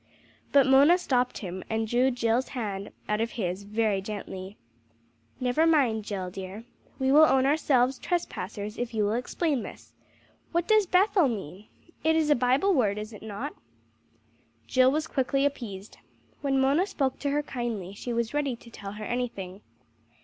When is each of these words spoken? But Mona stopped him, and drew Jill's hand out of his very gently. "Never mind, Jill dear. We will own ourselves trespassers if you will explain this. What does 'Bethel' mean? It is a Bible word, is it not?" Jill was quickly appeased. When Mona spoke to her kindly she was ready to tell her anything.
But 0.51 0.65
Mona 0.65 0.97
stopped 0.97 1.37
him, 1.37 1.63
and 1.69 1.87
drew 1.87 2.09
Jill's 2.09 2.47
hand 2.57 2.89
out 3.07 3.21
of 3.21 3.33
his 3.33 3.61
very 3.61 4.01
gently. 4.01 4.57
"Never 5.39 5.67
mind, 5.67 6.05
Jill 6.05 6.31
dear. 6.31 6.63
We 6.97 7.11
will 7.11 7.25
own 7.27 7.45
ourselves 7.45 7.99
trespassers 7.99 8.79
if 8.79 8.95
you 8.95 9.03
will 9.03 9.13
explain 9.13 9.61
this. 9.61 9.93
What 10.53 10.67
does 10.67 10.87
'Bethel' 10.87 11.27
mean? 11.27 11.67
It 12.03 12.15
is 12.15 12.31
a 12.31 12.35
Bible 12.35 12.73
word, 12.73 12.97
is 12.97 13.13
it 13.13 13.21
not?" 13.21 13.53
Jill 14.65 14.89
was 14.89 15.05
quickly 15.05 15.45
appeased. 15.45 15.99
When 16.41 16.59
Mona 16.59 16.87
spoke 16.87 17.19
to 17.19 17.29
her 17.29 17.43
kindly 17.43 17.93
she 17.93 18.11
was 18.11 18.33
ready 18.33 18.55
to 18.55 18.71
tell 18.71 18.93
her 18.93 19.05
anything. 19.05 19.61